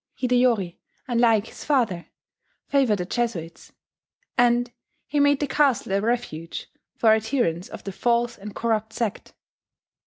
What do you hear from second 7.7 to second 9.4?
the "false and corrupt sect."